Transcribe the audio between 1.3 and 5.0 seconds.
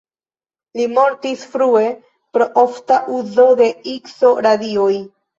frue pro ofta uzo de Ikso-radioj.